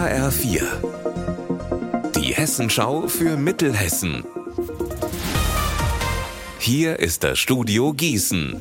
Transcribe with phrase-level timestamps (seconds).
[0.00, 0.62] HR4.
[2.16, 4.24] Die Hessenschau für Mittelhessen.
[6.58, 8.58] Hier ist das Studio Gießen.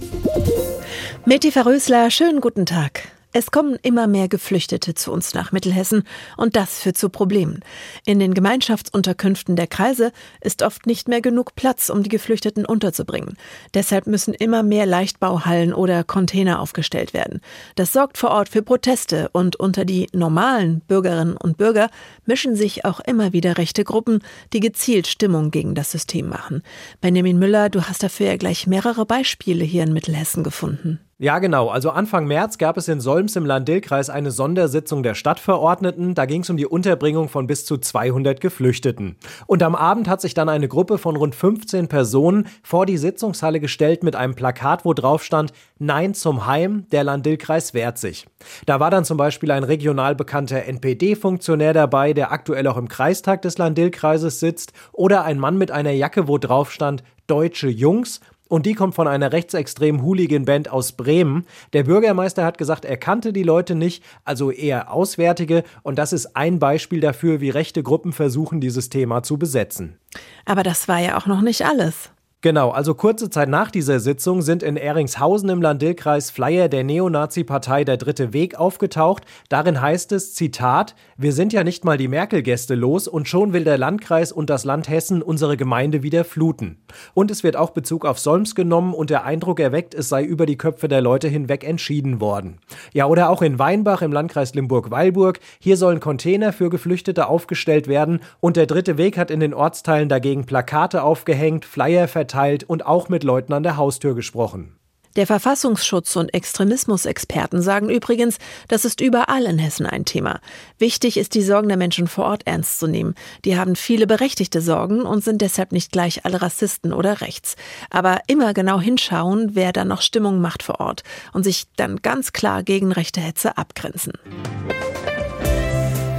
[1.23, 3.03] Meti Verrösler, schönen guten Tag.
[3.31, 6.03] Es kommen immer mehr Geflüchtete zu uns nach Mittelhessen
[6.35, 7.59] und das führt zu Problemen.
[8.03, 13.37] In den Gemeinschaftsunterkünften der Kreise ist oft nicht mehr genug Platz, um die Geflüchteten unterzubringen.
[13.75, 17.39] Deshalb müssen immer mehr Leichtbauhallen oder Container aufgestellt werden.
[17.75, 21.91] Das sorgt vor Ort für Proteste und unter die normalen Bürgerinnen und Bürger
[22.25, 26.63] mischen sich auch immer wieder rechte Gruppen, die gezielt Stimmung gegen das System machen.
[26.99, 30.99] Benjamin Müller, du hast dafür ja gleich mehrere Beispiele hier in Mittelhessen gefunden.
[31.21, 31.67] Ja, genau.
[31.67, 36.15] Also Anfang März gab es in Solms im Land-Dill-Kreis eine Sondersitzung der Stadtverordneten.
[36.15, 39.17] Da ging es um die Unterbringung von bis zu 200 Geflüchteten.
[39.45, 43.59] Und am Abend hat sich dann eine Gruppe von rund 15 Personen vor die Sitzungshalle
[43.59, 48.25] gestellt mit einem Plakat, wo drauf stand, Nein zum Heim, der Land-Dill-Kreis wehrt sich.
[48.65, 53.41] Da war dann zum Beispiel ein regional bekannter NPD-Funktionär dabei, der aktuell auch im Kreistag
[53.41, 58.65] des Land-Dill-Kreises sitzt, oder ein Mann mit einer Jacke, wo drauf stand, Deutsche Jungs und
[58.65, 61.45] die kommt von einer rechtsextremen Hooligan-Band aus Bremen.
[61.71, 65.63] Der Bürgermeister hat gesagt, er kannte die Leute nicht, also eher Auswärtige.
[65.83, 69.97] Und das ist ein Beispiel dafür, wie rechte Gruppen versuchen, dieses Thema zu besetzen.
[70.45, 72.09] Aber das war ja auch noch nicht alles.
[72.41, 77.83] Genau, also kurze Zeit nach dieser Sitzung sind in Eringshausen im Landil-Kreis Flyer der Neonazi-Partei
[77.83, 79.25] Der Dritte Weg aufgetaucht.
[79.49, 83.65] Darin heißt es, Zitat, wir sind ja nicht mal die Merkel-Gäste los und schon will
[83.65, 86.77] der Landkreis und das Land Hessen unsere Gemeinde wieder fluten.
[87.13, 90.45] Und es wird auch Bezug auf Solms genommen und der Eindruck erweckt, es sei über
[90.45, 92.59] die Köpfe der Leute hinweg entschieden worden.
[92.93, 95.41] Ja, oder auch in Weinbach im Landkreis Limburg-Weilburg.
[95.59, 100.07] Hier sollen Container für Geflüchtete aufgestellt werden und der Dritte Weg hat in den Ortsteilen
[100.07, 104.75] dagegen Plakate aufgehängt, Flyer verteilt verteilt und auch mit Leuten an der Haustür gesprochen.
[105.15, 110.39] Der Verfassungsschutz und Extremismusexperten sagen übrigens, das ist überall in Hessen ein Thema.
[110.77, 113.15] Wichtig ist, die Sorgen der Menschen vor Ort ernst zu nehmen.
[113.43, 117.55] Die haben viele berechtigte Sorgen und sind deshalb nicht gleich alle Rassisten oder rechts.
[117.89, 121.01] Aber immer genau hinschauen, wer da noch Stimmung macht vor Ort
[121.33, 124.13] und sich dann ganz klar gegen rechte Hetze abgrenzen.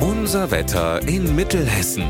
[0.00, 2.04] Unser Wetter in Mittelhessen.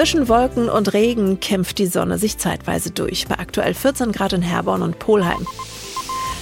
[0.00, 4.40] Zwischen Wolken und Regen kämpft die Sonne sich zeitweise durch, bei aktuell 14 Grad in
[4.40, 5.46] Herborn und Polheim.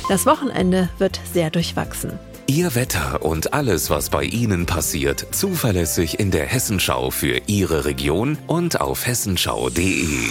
[0.08, 2.20] Das Wochenende wird sehr durchwachsen.
[2.46, 8.38] Ihr Wetter und alles, was bei Ihnen passiert, zuverlässig in der Hessenschau für Ihre Region
[8.46, 10.28] und auf hessenschau.de.